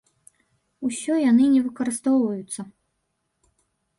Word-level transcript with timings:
Усё 0.87 1.13
яны 1.31 1.49
не 1.55 1.59
выкарыстоўваюцца! 1.67 2.61